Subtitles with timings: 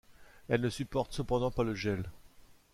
[0.49, 2.09] Elle ne supporte cependant pas le gel.